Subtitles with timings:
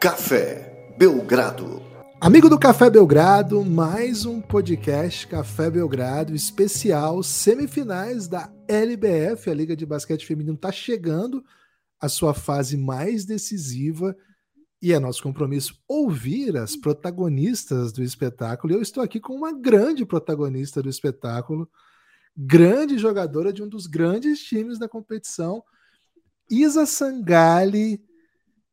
[0.00, 1.82] Café Belgrado.
[2.18, 9.76] Amigo do Café Belgrado, mais um podcast Café Belgrado especial semifinais da LBF, a Liga
[9.76, 11.44] de Basquete Feminino está chegando
[12.00, 14.16] à sua fase mais decisiva
[14.80, 18.72] e é nosso compromisso ouvir as protagonistas do espetáculo.
[18.72, 21.68] E eu estou aqui com uma grande protagonista do espetáculo,
[22.34, 25.62] grande jogadora de um dos grandes times da competição,
[26.50, 28.02] Isa Sangali.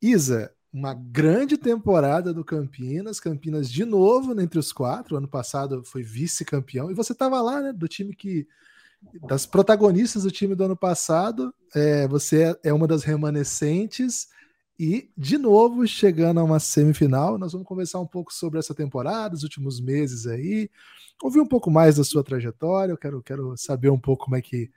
[0.02, 5.18] Isa, uma grande temporada do Campinas, Campinas de novo entre os quatro.
[5.18, 7.74] Ano passado foi vice-campeão e você estava lá, né?
[7.74, 8.48] Do time que
[9.28, 14.28] das protagonistas do time do ano passado, é, você é uma das remanescentes
[14.80, 17.38] e de novo chegando a uma semifinal.
[17.38, 20.70] Nós vamos conversar um pouco sobre essa temporada, os últimos meses aí,
[21.22, 22.92] ouvir um pouco mais da sua trajetória.
[22.92, 24.70] Eu quero, quero saber um pouco como é que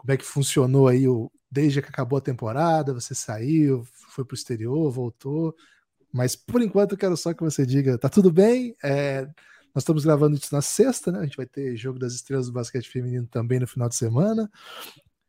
[0.00, 4.32] como é que funcionou aí o, desde que acabou a temporada, você saiu, foi para
[4.32, 5.54] o exterior, voltou.
[6.10, 8.74] Mas por enquanto eu quero só que você diga, tá tudo bem?
[8.82, 9.26] É,
[9.74, 11.18] nós estamos gravando isso na sexta, né?
[11.18, 14.50] A gente vai ter jogo das estrelas do basquete feminino também no final de semana.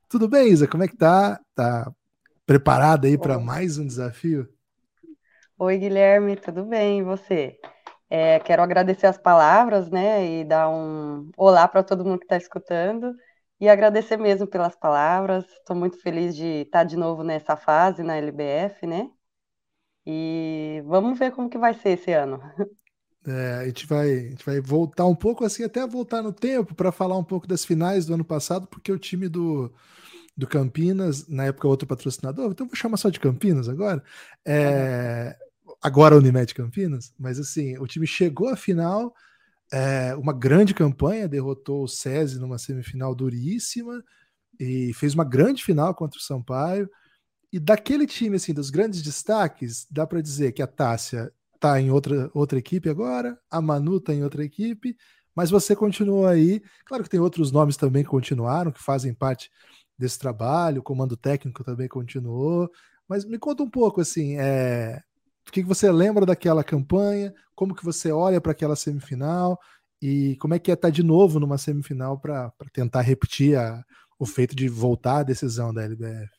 [0.08, 0.66] Tudo bem, Isa?
[0.66, 1.38] Como é que tá?
[1.54, 1.92] Tá
[2.46, 4.48] preparada aí para mais um desafio?
[5.60, 7.00] Oi, Guilherme, tudo bem?
[7.00, 7.60] E você?
[8.10, 10.26] É, quero agradecer as palavras, né?
[10.26, 13.14] E dar um olá para todo mundo que está escutando.
[13.62, 15.46] E agradecer mesmo pelas palavras.
[15.46, 19.08] Estou muito feliz de estar de novo nessa fase na LBF, né?
[20.04, 22.42] E vamos ver como que vai ser esse ano.
[23.24, 26.74] É, a, gente vai, a gente vai voltar um pouco assim, até voltar no tempo
[26.74, 29.72] para falar um pouco das finais do ano passado, porque o time do,
[30.36, 34.04] do Campinas, na época outro patrocinador, então vou chamar só de Campinas agora.
[34.44, 35.38] É,
[35.80, 39.14] agora Unimed Campinas, mas assim, o time chegou à final
[39.72, 44.04] é, uma grande campanha, derrotou o SESI numa semifinal duríssima
[44.60, 46.90] e fez uma grande final contra o Sampaio.
[47.52, 51.92] E daquele time, assim, dos grandes destaques, dá para dizer que a Tássia está em
[51.92, 54.96] outra, outra equipe agora, a Manu está em outra equipe,
[55.36, 56.62] mas você continuou aí.
[56.86, 59.50] Claro que tem outros nomes também que continuaram, que fazem parte
[59.98, 62.70] desse trabalho, o comando técnico também continuou.
[63.08, 65.02] Mas me conta um pouco, assim, é,
[65.52, 67.34] o que você lembra daquela campanha?
[67.54, 69.60] Como que você olha para aquela semifinal?
[70.02, 73.84] E como é que é estar tá de novo numa semifinal para tentar repetir a,
[74.18, 76.32] o feito de voltar à decisão da LBF?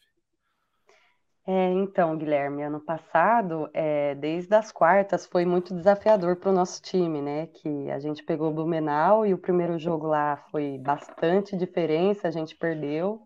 [1.47, 6.81] É, então, Guilherme, ano passado, é, desde as quartas, foi muito desafiador para o nosso
[6.81, 7.49] time, né?
[7.49, 12.31] Que a gente pegou o Blumenau e o primeiro jogo lá foi bastante diferença, a
[12.31, 13.21] gente perdeu.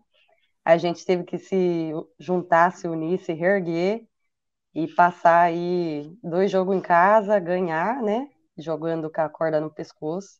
[0.65, 4.05] A gente teve que se juntar, se unir, se reerguer
[4.77, 8.29] e passar aí dois jogos em casa, ganhar, né?
[8.57, 10.39] Jogando com a corda no pescoço.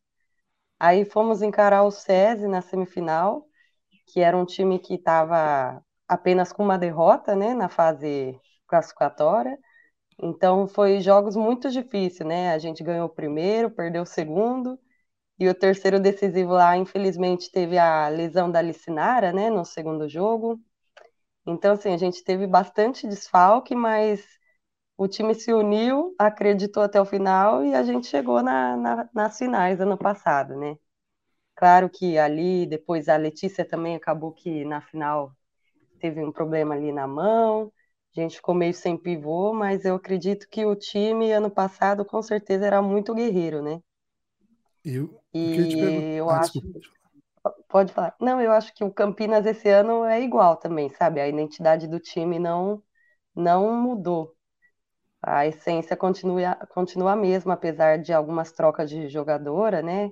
[0.80, 3.46] Aí fomos encarar o SESI na semifinal,
[4.08, 9.58] que era um time que estava apenas com uma derrota, né, na fase classificatória.
[10.22, 12.54] Então foi jogos muito difíceis, né?
[12.54, 14.80] A gente ganhou o primeiro, perdeu o segundo,
[15.40, 20.60] e o terceiro decisivo lá, infelizmente, teve a lesão da Licinara, né, no segundo jogo.
[21.48, 24.26] Então, assim, a gente teve bastante desfalque, mas
[24.98, 29.38] o time se uniu, acreditou até o final e a gente chegou na, na, nas
[29.38, 30.78] finais ano passado, né?
[31.56, 35.34] Claro que ali, depois a Letícia também acabou que na final
[36.00, 37.72] teve um problema ali na mão,
[38.18, 42.22] a gente ficou meio sem pivô, mas eu acredito que o time ano passado com
[42.24, 43.82] certeza era muito guerreiro, né?
[44.84, 46.62] Eu, e eu ah, acho.
[46.64, 46.97] Desculpa.
[47.68, 48.16] Pode falar.
[48.20, 51.20] Não, eu acho que o Campinas esse ano é igual também, sabe?
[51.20, 52.82] A identidade do time não,
[53.36, 54.36] não mudou.
[55.22, 60.12] A essência continua, continua a mesma, apesar de algumas trocas de jogadora, né?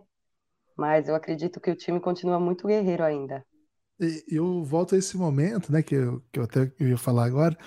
[0.78, 3.46] Mas eu acredito que o time continua muito guerreiro ainda.
[4.28, 7.58] Eu volto a esse momento, né, que eu, que eu até ia falar agora,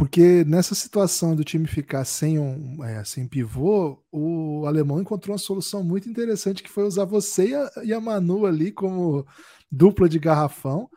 [0.00, 5.38] porque nessa situação do time ficar sem um é, sem pivô, o alemão encontrou uma
[5.38, 9.26] solução muito interessante que foi usar você e a, e a Manu ali como
[9.70, 10.88] dupla de garrafão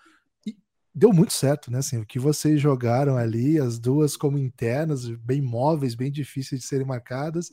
[0.47, 0.55] e
[0.95, 1.79] deu muito certo, né?
[1.79, 6.67] Assim, o que vocês jogaram ali, as duas como internas, bem móveis, bem difíceis de
[6.67, 7.51] serem marcadas,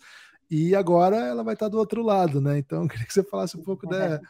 [0.49, 2.59] e agora ela vai estar do outro lado, né?
[2.59, 4.21] Então, eu queria que você falasse um pouco da,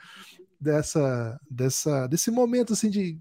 [0.58, 3.20] dessa, dessa, desse momento assim de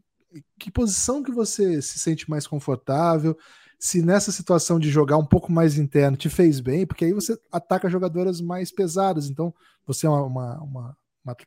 [0.59, 3.37] que posição que você se sente mais confortável,
[3.79, 7.39] se nessa situação de jogar um pouco mais interno te fez bem, porque aí você
[7.51, 9.29] ataca jogadoras mais pesadas.
[9.29, 9.53] Então,
[9.85, 11.37] você é uma, uma, uma, uma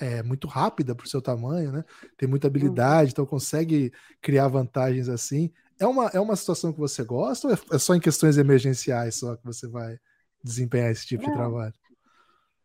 [0.00, 1.84] é, muito rápida para o seu tamanho, né?
[2.16, 2.50] Tem muita uhum.
[2.50, 5.52] habilidade, então consegue criar vantagens assim.
[5.78, 9.16] É uma, é uma situação que você gosta ou é, é só em questões emergenciais
[9.16, 9.98] só que você vai
[10.44, 11.30] desempenhar esse tipo Não.
[11.30, 11.74] de trabalho?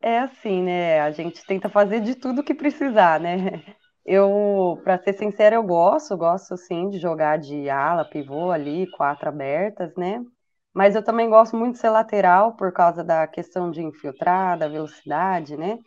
[0.02, 1.00] É assim, né?
[1.02, 3.64] A gente tenta fazer de tudo que precisar, né?
[4.06, 9.30] Eu, para ser sincera, eu gosto, gosto sim de jogar de ala, pivô ali, quatro
[9.30, 10.24] abertas, né?
[10.74, 14.68] Mas eu também gosto muito de ser lateral por causa da questão de infiltrar, da
[14.68, 15.80] velocidade, né?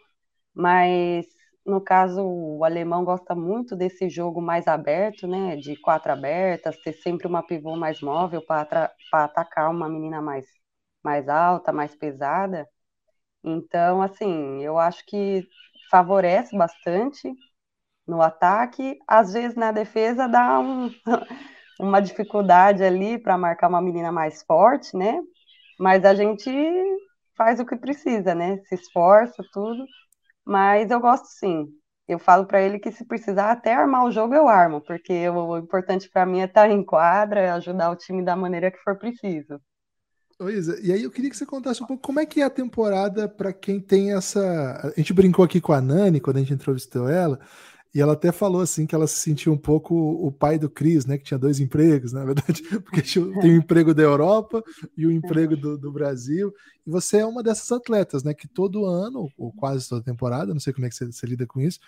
[0.54, 1.26] Mas
[1.66, 5.56] no caso, o alemão gosta muito desse jogo mais aberto, né?
[5.56, 10.46] De quatro abertas, ter sempre uma pivô mais móvel para atacar uma menina mais,
[11.04, 12.68] mais alta, mais pesada.
[13.44, 15.46] Então, assim, eu acho que
[15.90, 17.32] favorece bastante
[18.08, 20.90] no ataque, às vezes na defesa dá um,
[21.78, 25.20] uma dificuldade ali para marcar uma menina mais forte, né?
[25.78, 26.50] Mas a gente
[27.36, 28.58] faz o que precisa, né?
[28.64, 29.84] Se esforça, tudo.
[30.44, 31.68] Mas eu gosto sim.
[32.08, 35.58] Eu falo para ele que se precisar até armar o jogo, eu armo, porque o
[35.58, 39.60] importante para mim é estar em quadra, ajudar o time da maneira que for preciso.
[40.40, 42.50] Ô e aí eu queria que você contasse um pouco como é que é a
[42.50, 44.40] temporada para quem tem essa.
[44.84, 47.40] A gente brincou aqui com a Nani quando a gente entrevistou ela,
[47.98, 51.04] e ela até falou assim que ela se sentiu um pouco o pai do Cris,
[51.04, 51.18] né?
[51.18, 54.62] Que tinha dois empregos, na verdade, porque tem o emprego da Europa
[54.96, 56.54] e o emprego do, do, Brasil.
[56.86, 58.32] E você é uma dessas atletas, né?
[58.32, 61.44] Que todo ano, ou quase toda temporada, não sei como é que você, você lida
[61.44, 61.80] com isso,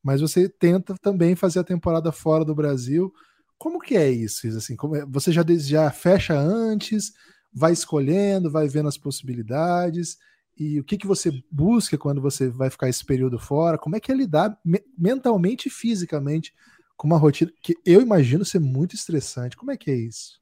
[0.00, 3.12] mas você tenta também fazer a temporada fora do Brasil.
[3.58, 7.12] Como que é isso, Assim, como é, você já, já fecha antes,
[7.52, 10.16] vai escolhendo, vai vendo as possibilidades
[10.56, 13.76] e o que, que você busca quando você vai ficar esse período fora?
[13.76, 16.54] Como é que é lidar me mentalmente e fisicamente
[16.96, 19.56] com uma rotina que eu imagino ser muito estressante?
[19.56, 20.40] Como é que é isso?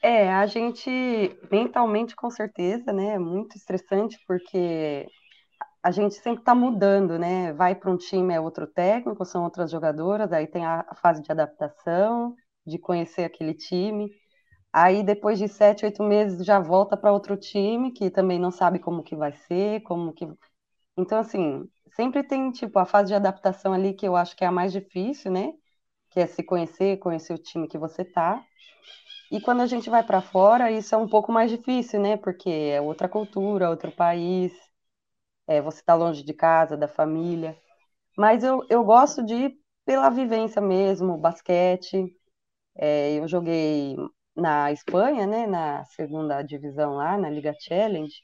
[0.00, 0.90] É, a gente
[1.50, 3.14] mentalmente com certeza, né?
[3.14, 5.06] É muito estressante porque
[5.82, 7.52] a gente sempre está mudando, né?
[7.52, 11.32] Vai para um time é outro técnico, são outras jogadoras, aí tem a fase de
[11.32, 12.34] adaptação,
[12.66, 14.08] de conhecer aquele time.
[14.74, 18.80] Aí depois de sete, oito meses já volta para outro time que também não sabe
[18.80, 20.26] como que vai ser, como que.
[20.98, 24.48] Então assim, sempre tem tipo a fase de adaptação ali que eu acho que é
[24.48, 25.52] a mais difícil, né?
[26.10, 28.44] Que é se conhecer, conhecer o time que você tá.
[29.32, 32.16] E quando a gente vai para fora, isso é um pouco mais difícil, né?
[32.16, 34.52] Porque é outra cultura, outro país,
[35.46, 37.56] é, você está longe de casa, da família.
[38.16, 42.16] Mas eu, eu gosto de ir pela vivência mesmo, basquete.
[42.76, 43.96] É, eu joguei
[44.36, 48.14] na Espanha, né, na segunda divisão lá, na Liga Challenge,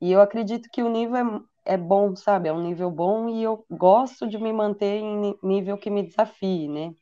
[0.00, 1.16] e eu acredito que o nível
[1.66, 2.48] é, é bom, sabe?
[2.48, 6.68] É um nível bom e eu gosto de me manter em nível que me desafie,
[6.68, 6.94] né?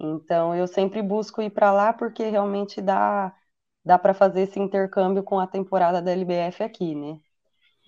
[0.00, 3.34] Então eu sempre busco ir para lá porque realmente dá
[3.84, 7.20] dá para fazer esse intercâmbio com a temporada da LBF aqui, né?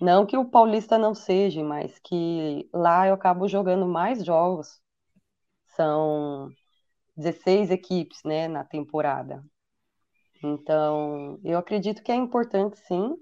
[0.01, 4.81] Não que o Paulista não seja, mas que lá eu acabo jogando mais jogos.
[5.75, 6.49] São
[7.17, 9.43] 16 equipes, né, na temporada.
[10.43, 13.15] Então, eu acredito que é importante, sim.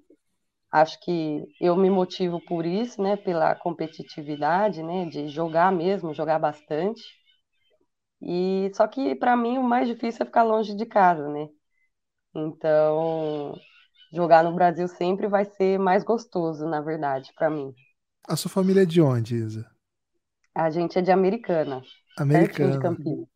[0.72, 6.40] Acho que eu me motivo por isso, né, pela competitividade, né, de jogar mesmo, jogar
[6.40, 7.04] bastante.
[8.22, 11.48] E só que para mim o mais difícil é ficar longe de casa, né?
[12.36, 13.56] Então,
[14.14, 17.74] jogar no Brasil sempre vai ser mais gostoso, na verdade, para mim.
[18.28, 19.68] A sua família é de onde, Isa?
[20.56, 21.82] A gente é de Americana.
[22.18, 22.72] Americana.
[22.72, 23.28] De Campinas.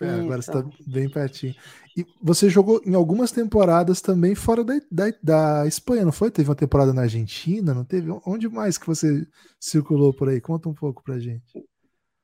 [0.00, 1.54] É, agora você está bem pertinho.
[1.96, 6.30] E você jogou em algumas temporadas também fora da, da, da, Espanha, não foi?
[6.30, 8.10] Teve uma temporada na Argentina, não teve?
[8.24, 9.26] Onde mais que você
[9.58, 10.40] circulou por aí?
[10.40, 11.66] Conta um pouco pra gente.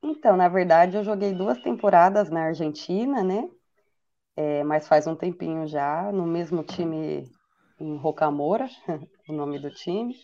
[0.03, 3.49] Então, na verdade, eu joguei duas temporadas na Argentina, né?
[4.37, 7.25] É, mas faz um tempinho já, no mesmo time
[7.81, 8.69] em Rocamora,
[9.29, 10.15] o nome do time.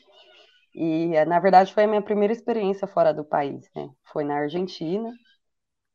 [0.74, 3.88] E, na verdade, foi a minha primeira experiência fora do país, né?
[4.12, 5.10] Foi na Argentina.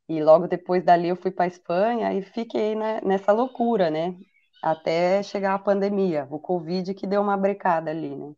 [0.07, 4.15] E logo depois dali eu fui para Espanha e fiquei né, nessa loucura, né?
[4.63, 8.33] Até chegar a pandemia, o Covid que deu uma brecada ali, né?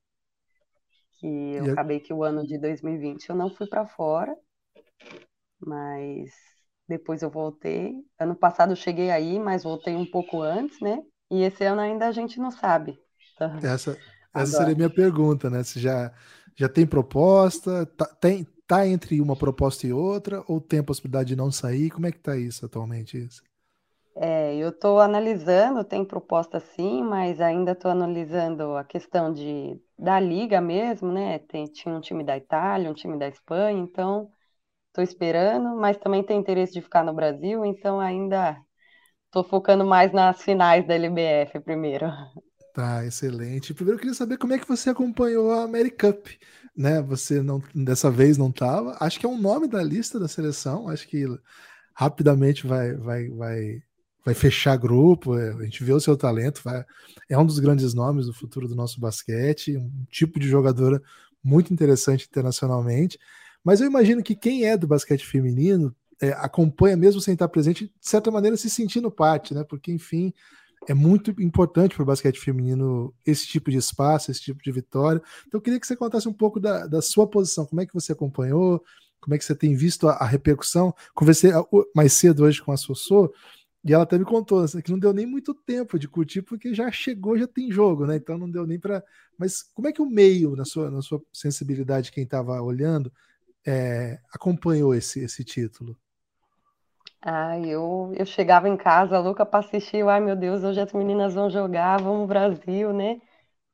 [1.19, 4.35] Que eu e acabei que o ano de 2020 eu não fui para fora,
[5.59, 6.31] mas
[6.87, 7.95] depois eu voltei.
[8.19, 11.03] Ano passado eu cheguei aí, mas voltei um pouco antes, né?
[11.29, 12.97] E esse ano ainda a gente não sabe.
[13.61, 13.97] Essa,
[14.33, 15.63] essa seria a minha pergunta, né?
[15.63, 16.11] Se já,
[16.55, 21.29] já tem proposta, tá, tem, tá entre uma proposta e outra, ou tem a possibilidade
[21.29, 21.89] de não sair?
[21.91, 23.17] Como é que tá isso atualmente?
[23.17, 23.41] Isso?
[24.19, 30.19] É, eu estou analisando, tem proposta sim, mas ainda estou analisando a questão de da
[30.19, 31.37] liga mesmo, né?
[31.39, 34.31] Tem, tinha um time da Itália, um time da Espanha, então
[34.89, 38.61] estou esperando, mas também tem interesse de ficar no Brasil, então ainda
[39.27, 42.07] estou focando mais nas finais da LBF primeiro.
[42.73, 43.73] Tá, excelente.
[43.73, 45.67] Primeiro eu queria saber como é que você acompanhou a
[45.99, 46.27] Cup
[46.77, 47.01] né?
[47.01, 48.95] Você não dessa vez não estava.
[48.99, 50.87] Acho que é um nome da lista da seleção.
[50.87, 51.25] Acho que
[51.93, 53.81] rapidamente vai vai vai
[54.23, 55.37] vai fechar grupo.
[55.37, 56.61] É, a gente vê o seu talento.
[56.63, 56.85] Vai,
[57.27, 59.77] é um dos grandes nomes do futuro do nosso basquete.
[59.77, 61.01] Um tipo de jogadora
[61.43, 63.17] muito interessante internacionalmente.
[63.63, 67.85] Mas eu imagino que quem é do basquete feminino é, acompanha mesmo sem estar presente,
[67.85, 69.63] de certa maneira se sentindo parte, né?
[69.63, 70.33] Porque enfim
[70.87, 75.21] é muito importante para o basquete feminino esse tipo de espaço, esse tipo de vitória.
[75.45, 77.93] Então, eu queria que você contasse um pouco da, da sua posição, como é que
[77.93, 78.81] você acompanhou,
[79.19, 80.93] como é que você tem visto a, a repercussão.
[81.13, 81.51] Conversei
[81.93, 83.33] mais cedo hoje com a Sossô,
[83.83, 86.73] e ela até me contou assim, que não deu nem muito tempo de curtir, porque
[86.73, 88.15] já chegou, já tem jogo, né?
[88.15, 89.03] Então não deu nem para.
[89.37, 93.11] Mas como é que o meio, na sua, na sua sensibilidade, quem estava olhando,
[93.65, 95.97] é, acompanhou esse, esse título?
[97.21, 101.33] Ah, eu, eu chegava em casa louca para assistir, ai meu Deus, hoje as meninas
[101.33, 103.19] vão jogar, vamos Brasil, né?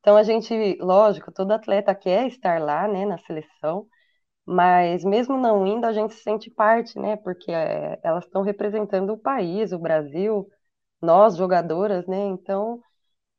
[0.00, 3.88] Então a gente, lógico, todo atleta quer estar lá, né, na seleção,
[4.46, 7.16] mas mesmo não indo, a gente se sente parte, né?
[7.18, 10.48] Porque é, elas estão representando o país, o Brasil,
[11.02, 12.18] nós jogadoras, né?
[12.26, 12.82] Então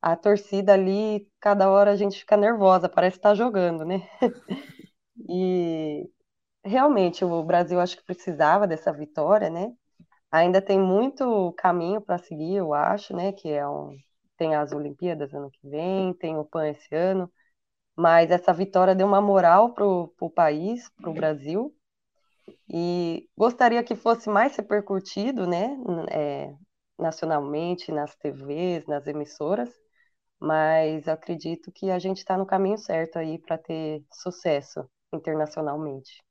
[0.01, 4.01] a torcida ali, cada hora a gente fica nervosa, parece estar tá jogando, né?
[5.29, 6.09] e
[6.65, 9.73] realmente o Brasil acho que precisava dessa vitória, né?
[10.31, 13.31] Ainda tem muito caminho para seguir, eu acho, né?
[13.31, 13.97] Que é um,
[14.37, 17.31] tem as Olimpíadas ano que vem, tem o PAN esse ano,
[17.97, 21.75] mas essa vitória deu uma moral para o país, para o Brasil,
[22.69, 25.77] e gostaria que fosse mais repercutido, né?
[26.11, 26.53] É,
[26.99, 29.69] nacionalmente, nas TVs, nas emissoras,
[30.39, 36.24] mas acredito que a gente está no caminho certo aí para ter sucesso internacionalmente.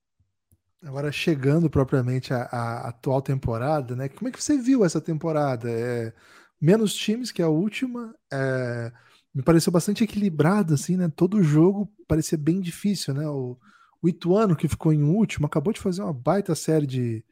[0.85, 4.09] Agora, chegando propriamente à, à, atual temporada, né?
[4.09, 5.71] Como é que você viu essa temporada?
[5.71, 6.12] É,
[6.61, 8.14] menos times que a última.
[8.33, 8.93] É,
[9.35, 11.11] me pareceu bastante equilibrado, assim, né?
[11.14, 13.26] Todo jogo parecia bem difícil, né?
[13.26, 13.59] O,
[14.00, 17.25] o Ituano, que ficou em último, acabou de fazer uma baita série de,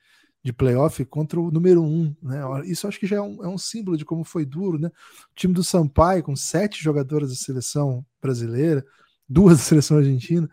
[0.43, 2.41] de playoff contra o número um, né?
[2.65, 4.89] Isso acho que já é um, é um símbolo de como foi duro, né?
[4.89, 8.85] O time do Sampaio, com sete jogadoras da seleção brasileira,
[9.29, 10.49] duas da seleção argentina,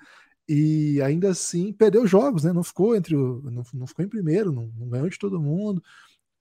[0.50, 2.52] e ainda assim perdeu jogos, né?
[2.52, 5.82] Não ficou entre o, não, não ficou em primeiro, não, não ganhou de todo mundo.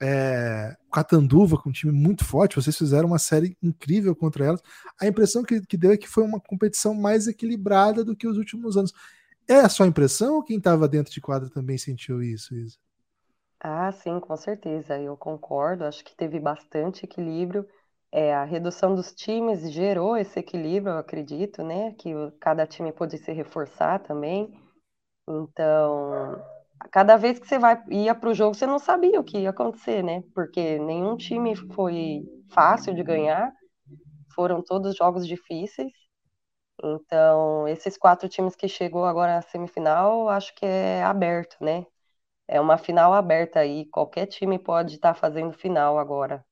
[0.01, 4.63] É, Catanduva com um time muito forte, vocês fizeram uma série incrível contra elas.
[4.99, 8.39] A impressão que, que deu é que foi uma competição mais equilibrada do que os
[8.39, 8.95] últimos anos.
[9.47, 12.79] É a sua impressão ou quem estava dentro de quadra também sentiu isso, Isa?
[13.61, 14.99] Ah, sim, com certeza.
[14.99, 15.85] Eu concordo.
[15.85, 17.67] Acho que teve bastante equilíbrio.
[18.11, 21.93] É, a redução dos times gerou esse equilíbrio, eu acredito, né?
[21.95, 22.11] Que
[22.41, 24.51] cada time pôde se reforçar também.
[25.29, 26.43] Então,
[26.91, 29.51] cada vez que você vai ia para o jogo, você não sabia o que ia
[29.51, 30.23] acontecer, né?
[30.35, 33.53] Porque nenhum time foi fácil de ganhar,
[34.35, 35.93] foram todos jogos difíceis.
[36.83, 41.87] Então, esses quatro times que chegou agora na semifinal, acho que é aberto, né?
[42.49, 46.45] É uma final aberta aí, qualquer time pode estar tá fazendo final agora.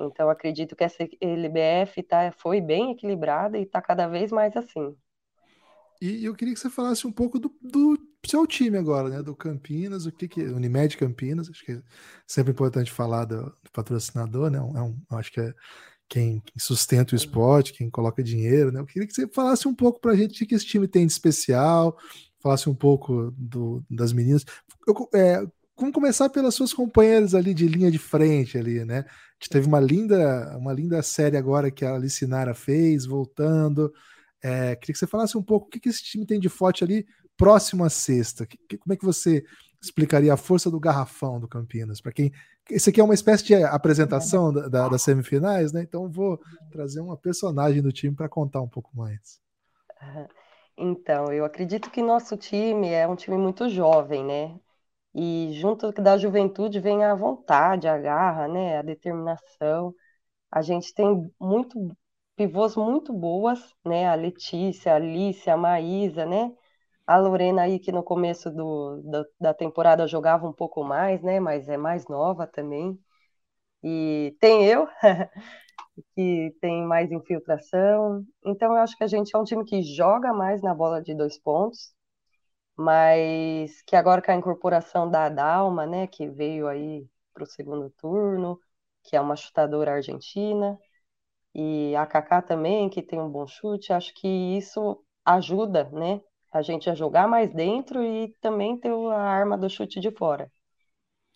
[0.00, 4.96] Então, acredito que essa LBF tá, foi bem equilibrada e está cada vez mais assim.
[6.00, 9.22] E eu queria que você falasse um pouco do, do seu time agora, né?
[9.22, 11.82] Do Campinas, o que que Unimed Campinas, acho que é
[12.26, 14.58] sempre importante falar do, do patrocinador, né?
[14.58, 15.54] É um, acho que é
[16.08, 18.80] quem, quem, sustenta o esporte, quem coloca dinheiro, né?
[18.80, 21.06] Eu queria que você falasse um pouco para a gente o que esse time tem
[21.06, 21.96] de especial,
[22.42, 24.44] falasse um pouco do, das meninas.
[24.86, 29.00] Eu, é, vamos começar pelas suas companheiras ali de linha de frente ali, né?
[29.00, 33.92] A gente teve uma linda, uma linda série agora que a Alice Nara fez, voltando.
[34.42, 36.82] É, queria que você falasse um pouco o que, que esse time tem de forte
[36.82, 37.06] ali
[37.36, 38.46] próximo à sexta.
[38.46, 39.44] Que, como é que você
[39.80, 42.00] explicaria a força do garrafão do Campinas?
[42.00, 42.32] Para quem.
[42.70, 45.82] Esse aqui é uma espécie de apresentação da, da, das semifinais, né?
[45.82, 46.40] Então vou
[46.70, 49.40] trazer uma personagem do time para contar um pouco mais.
[50.78, 54.58] Então, eu acredito que nosso time é um time muito jovem, né?
[55.16, 59.94] E junto da juventude vem a vontade, a garra, né, a determinação.
[60.50, 61.78] A gente tem muito
[62.36, 64.08] pivôs muito boas, né?
[64.08, 66.52] A Letícia, a Alice, a Maísa, né?
[67.06, 71.40] A Lorena aí que no começo do, do, da temporada jogava um pouco mais, né?
[71.40, 72.98] Mas é mais nova também.
[73.84, 74.88] E tem eu,
[76.14, 78.24] que tem mais infiltração.
[78.44, 81.14] Então eu acho que a gente é um time que joga mais na bola de
[81.14, 81.94] dois pontos,
[82.76, 87.90] mas que agora com a incorporação da Dalma, né, que veio aí para o segundo
[87.90, 88.60] turno,
[89.04, 90.78] que é uma chutadora argentina,
[91.54, 96.20] e a Kaká também, que tem um bom chute, acho que isso ajuda, né,
[96.52, 100.50] a gente a jogar mais dentro e também ter a arma do chute de fora.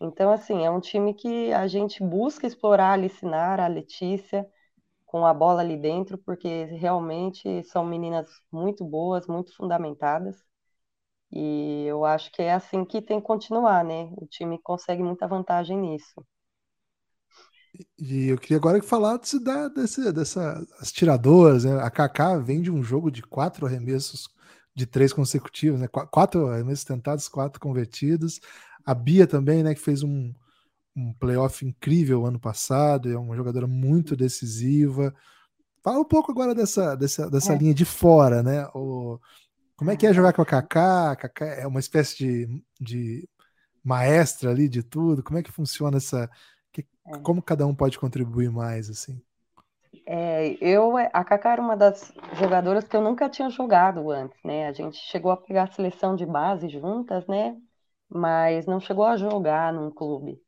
[0.01, 4.49] Então, assim, é um time que a gente busca explorar a Licinar, a Letícia,
[5.07, 10.37] com a bola ali dentro, porque realmente são meninas muito boas, muito fundamentadas.
[11.33, 14.11] E eu acho que é assim que tem que continuar, né?
[14.17, 16.25] O time consegue muita vantagem nisso.
[17.99, 19.39] E eu queria agora falar desse,
[19.75, 21.81] desse, dessa, as tiradoras, né?
[21.81, 24.29] A Kaká vem de um jogo de quatro arremessos
[24.75, 25.87] de três consecutivos, né?
[25.89, 28.41] Quatro arremessos tentados, quatro convertidos.
[28.85, 29.73] A Bia também, né?
[29.75, 30.35] Que fez um,
[30.97, 35.15] um playoff incrível ano passado, é uma jogadora muito decisiva.
[35.83, 37.57] Fala um pouco agora dessa, dessa, dessa é.
[37.57, 38.67] linha de fora, né?
[38.75, 39.19] O,
[39.81, 41.13] como é que é jogar com a Kaká?
[41.13, 43.29] A Kaká é uma espécie de, de
[43.83, 45.23] maestra ali de tudo.
[45.23, 46.29] Como é que funciona essa.
[46.71, 47.19] Que, é.
[47.21, 49.19] Como cada um pode contribuir mais, assim?
[50.07, 54.69] É, eu, a Kaká era uma das jogadoras que eu nunca tinha jogado antes, né?
[54.69, 57.57] A gente chegou a pegar a seleção de base juntas, né?
[58.07, 60.39] Mas não chegou a jogar num clube.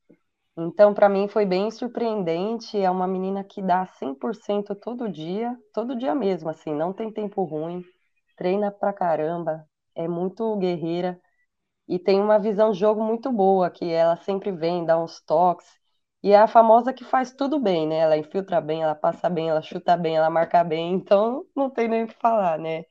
[0.58, 2.76] Então, para mim foi bem surpreendente.
[2.76, 7.44] É uma menina que dá 100% todo dia, todo dia mesmo, assim, não tem tempo
[7.44, 7.82] ruim,
[8.36, 11.20] treina pra caramba, é muito guerreira
[11.88, 15.66] e tem uma visão de jogo muito boa, que ela sempre vem, dá uns toques.
[16.22, 17.96] E é a famosa que faz tudo bem, né?
[17.98, 21.88] Ela infiltra bem, ela passa bem, ela chuta bem, ela marca bem, então não tem
[21.88, 22.84] nem o que falar, né?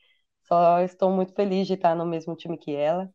[0.48, 3.10] Só estou muito feliz de estar no mesmo time que ela.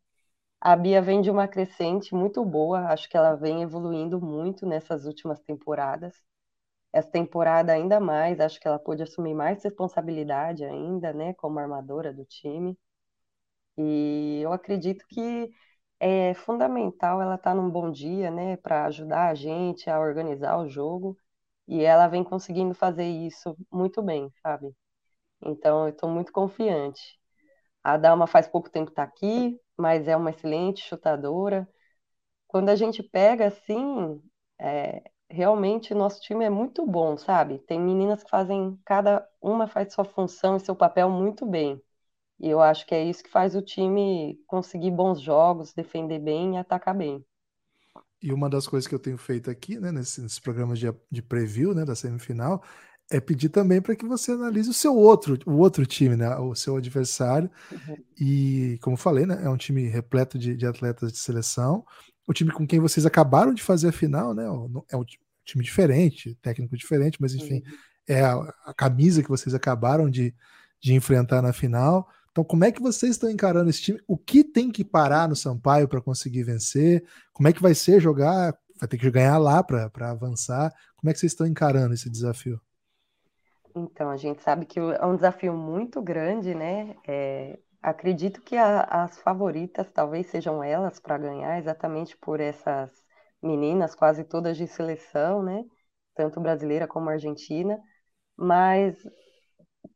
[0.60, 5.06] A Bia vem de uma crescente muito boa, acho que ela vem evoluindo muito nessas
[5.06, 6.14] últimas temporadas.
[6.96, 12.12] Essa temporada ainda mais, acho que ela pôde assumir mais responsabilidade ainda, né, como armadora
[12.12, 12.78] do time.
[13.78, 15.50] E eu acredito que
[16.00, 20.58] é fundamental ela estar tá num bom dia, né, para ajudar a gente a organizar
[20.58, 21.16] o jogo.
[21.68, 24.74] E ela vem conseguindo fazer isso muito bem, sabe?
[25.42, 27.18] Então, eu estou muito confiante.
[27.84, 31.68] A Dalma faz pouco tempo está aqui, mas é uma excelente chutadora.
[32.48, 34.22] Quando a gente pega assim,
[34.60, 37.58] é, realmente nosso time é muito bom, sabe?
[37.60, 41.80] Tem meninas que fazem, cada uma faz sua função e seu papel muito bem.
[42.38, 46.54] E eu acho que é isso que faz o time conseguir bons jogos, defender bem
[46.54, 47.24] e atacar bem.
[48.22, 51.22] E uma das coisas que eu tenho feito aqui, né, nesses, nesses programas de, de
[51.22, 52.62] preview, né, da semifinal,
[53.10, 56.54] é pedir também para que você analise o seu outro, o outro time, né, o
[56.54, 57.50] seu adversário.
[57.70, 57.96] Uhum.
[58.18, 61.84] E, como falei, né, é um time repleto de, de, atletas de seleção.
[62.26, 64.44] O time com quem vocês acabaram de fazer a final, né,
[64.90, 65.04] é um
[65.44, 67.72] time diferente, técnico diferente, mas enfim, uhum.
[68.08, 68.34] é a,
[68.66, 70.34] a, camisa que vocês acabaram de,
[70.80, 72.08] de enfrentar na final.
[72.30, 74.00] Então, como é que vocês estão encarando esse time?
[74.06, 77.04] O que tem que parar no Sampaio para conseguir vencer?
[77.32, 78.54] Como é que vai ser jogar?
[78.78, 80.70] Vai ter que ganhar lá para avançar?
[80.96, 82.60] Como é que vocês estão encarando esse desafio?
[83.74, 86.96] Então, a gente sabe que é um desafio muito grande, né?
[87.06, 87.58] É,
[87.90, 92.90] acredito que a, as favoritas talvez sejam elas para ganhar, exatamente por essas
[93.42, 95.64] meninas, quase todas de seleção, né?
[96.14, 97.78] Tanto brasileira como argentina.
[98.36, 98.96] Mas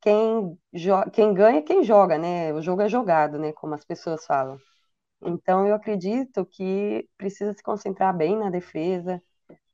[0.00, 0.58] quem,
[1.12, 2.52] quem ganha é quem joga, né?
[2.52, 3.52] O jogo é jogado, né?
[3.52, 4.58] Como as pessoas falam.
[5.22, 9.22] Então, eu acredito que precisa se concentrar bem na defesa.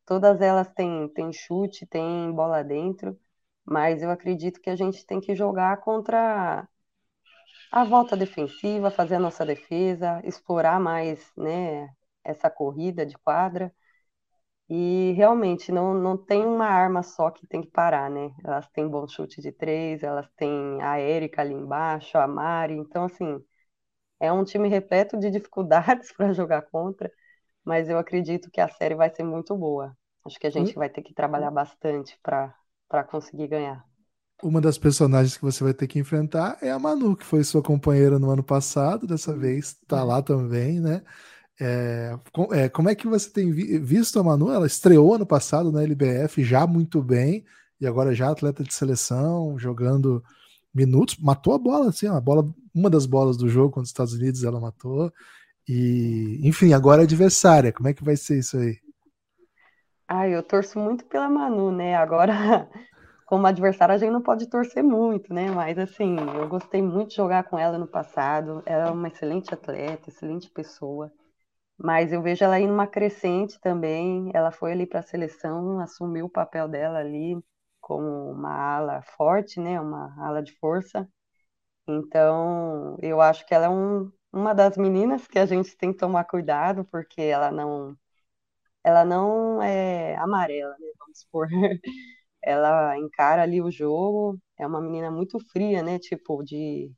[0.07, 3.19] Todas elas têm, têm chute, têm bola dentro
[3.67, 6.69] mas eu acredito que a gente tem que jogar contra
[7.71, 11.89] a volta defensiva, fazer a nossa defesa, explorar mais né,
[12.25, 13.73] essa corrida de quadra.
[14.69, 18.33] E realmente não, não tem uma arma só que tem que parar, né?
[18.45, 22.75] Elas têm bom chute de três, elas têm a Érica ali embaixo, a Mari.
[22.75, 23.39] Então, assim,
[24.21, 27.11] é um time repleto de dificuldades para jogar contra,
[27.65, 29.97] mas eu acredito que a série vai ser muito boa.
[30.27, 32.55] Acho que a gente vai ter que trabalhar bastante para
[32.89, 33.85] para conseguir ganhar.
[34.43, 37.63] Uma das personagens que você vai ter que enfrentar é a Manu, que foi sua
[37.63, 39.39] companheira no ano passado, dessa uhum.
[39.39, 41.03] vez está lá também, né?
[41.59, 44.53] É, com, é, como é que você tem vi, visto a Manu?
[44.53, 47.45] Ela estreou ano passado na LBF já muito bem,
[47.81, 50.23] e agora já atleta de seleção, jogando
[50.75, 54.13] minutos, matou a bola, assim, a bola, uma das bolas do jogo contra os Estados
[54.13, 55.11] Unidos ela matou.
[55.69, 57.73] E, enfim, agora é adversária.
[57.73, 58.79] Como é que vai ser isso aí?
[60.07, 61.97] Ah, eu torço muito pela Manu, né?
[61.97, 62.69] Agora,
[63.27, 65.51] como adversária, a gente não pode torcer muito, né?
[65.51, 68.63] Mas, assim, eu gostei muito de jogar com ela no passado.
[68.67, 71.13] Ela é uma excelente atleta, excelente pessoa.
[71.79, 74.31] Mas eu vejo ela aí numa crescente também.
[74.35, 77.39] Ela foi ali para a seleção, assumiu o papel dela ali
[77.81, 79.81] como uma ala forte, né?
[79.81, 81.09] Uma ala de força.
[81.89, 85.99] Então, eu acho que ela é um, uma das meninas que a gente tem que
[85.99, 87.97] tomar cuidado, porque ela não
[88.85, 90.87] ela não é amarela, né?
[91.01, 91.49] Vamos supor.
[92.47, 95.99] Ela encara ali o jogo, é uma menina muito fria, né?
[95.99, 96.91] Tipo, de,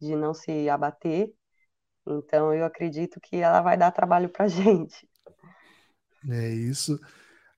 [0.00, 1.32] de não se abater.
[2.06, 5.08] Então, eu acredito que ela vai dar trabalho pra gente.
[6.28, 6.98] É isso.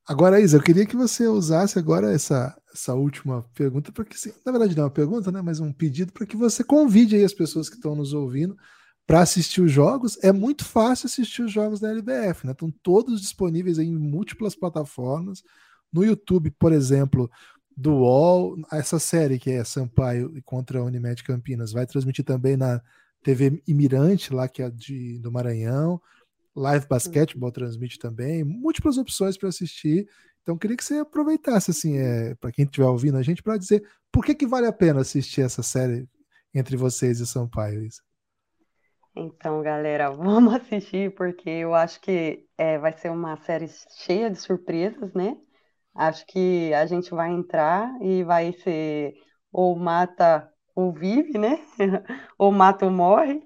[0.07, 4.75] Agora, Isa, eu queria que você usasse agora essa, essa última pergunta, porque, na verdade,
[4.77, 5.43] não é uma pergunta, né?
[5.43, 8.57] Mas um pedido para que você convide aí as pessoas que estão nos ouvindo
[9.07, 12.53] para assistir os jogos, é muito fácil assistir os jogos da LBF, né?
[12.53, 15.43] Estão todos disponíveis em múltiplas plataformas.
[15.93, 17.31] No YouTube, por exemplo,
[17.77, 22.83] do UOL, essa série que é Sampaio contra a Unimed Campinas, vai transmitir também na
[23.23, 26.01] TV Imirante, lá que é de, do Maranhão.
[26.57, 30.09] Live Basketball transmite também, múltiplas opções para assistir.
[30.43, 33.87] Então queria que você aproveitasse assim, é, para quem estiver ouvindo a gente para dizer
[34.11, 36.09] por que que vale a pena assistir essa série
[36.55, 38.03] entre vocês e Sampaio, Isa.
[39.15, 44.41] Então, galera, vamos assistir porque eu acho que é, vai ser uma série cheia de
[44.41, 45.37] surpresas, né?
[45.99, 49.15] Acho que a gente vai entrar e vai ser
[49.53, 51.59] ou mata ou vive, né?
[52.39, 53.43] ou mata ou morre.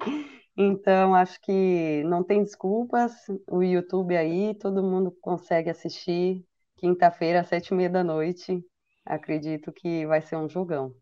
[0.54, 3.10] Então, acho que não tem desculpas.
[3.50, 6.44] O YouTube aí, todo mundo consegue assistir.
[6.76, 8.62] Quinta-feira, às sete e meia da noite.
[9.06, 10.94] Acredito que vai ser um jogão.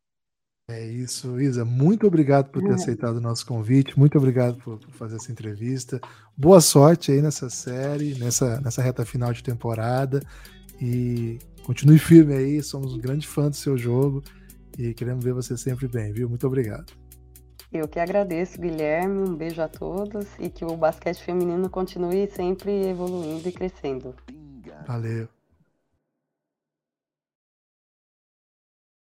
[0.69, 1.65] É isso, Isa.
[1.65, 3.99] Muito obrigado por ter aceitado o nosso convite.
[3.99, 6.01] Muito obrigado por, por, fazer essa entrevista.
[6.37, 10.23] Boa sorte aí nessa série, nessa, nessa reta final de temporada.
[10.81, 12.63] E continue firme aí.
[12.63, 14.23] Somos um grande fã do seu jogo
[14.79, 16.29] e queremos ver você sempre bem, viu?
[16.29, 16.93] Muito obrigado.
[17.73, 19.29] Eu que agradeço, Guilherme.
[19.29, 24.15] Um beijo a todos e que o basquete feminino continue sempre evoluindo e crescendo.
[24.87, 25.29] Valeu.